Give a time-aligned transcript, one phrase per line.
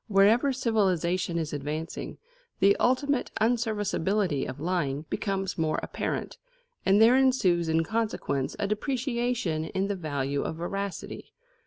[0.07, 2.17] Wherever civilisation is advancing,
[2.59, 6.39] the ultimate unserviceability of lying becomes the more apparent,
[6.83, 11.33] and there ensues in consequence a depreciation in the value of veracity.